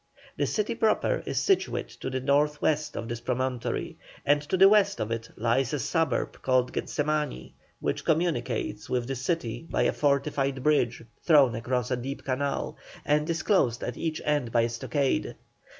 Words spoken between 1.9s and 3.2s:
the north west of